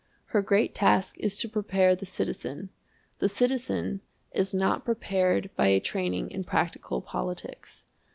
[0.33, 2.71] Her great task is to prepare the citizen.
[3.19, 7.85] The citizen is not prepared by a training in practical politics.